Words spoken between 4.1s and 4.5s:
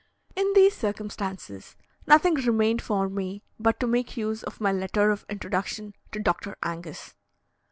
use